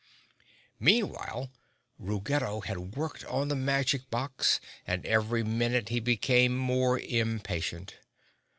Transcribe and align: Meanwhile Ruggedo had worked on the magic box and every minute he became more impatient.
Meanwhile 0.79 1.51
Ruggedo 1.99 2.61
had 2.61 2.95
worked 2.95 3.23
on 3.25 3.49
the 3.49 3.55
magic 3.55 4.09
box 4.09 4.59
and 4.87 5.05
every 5.05 5.43
minute 5.43 5.89
he 5.89 5.99
became 5.99 6.57
more 6.57 6.99
impatient. 6.99 7.97